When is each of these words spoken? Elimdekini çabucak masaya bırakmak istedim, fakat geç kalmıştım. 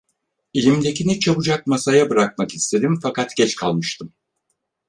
Elimdekini 0.53 1.19
çabucak 1.19 1.67
masaya 1.67 2.09
bırakmak 2.09 2.53
istedim, 2.55 2.99
fakat 3.03 3.35
geç 3.37 3.55
kalmıştım. 3.55 4.13